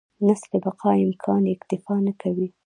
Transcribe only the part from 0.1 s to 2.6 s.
نسل بقا امکان اکتفا نه کوي.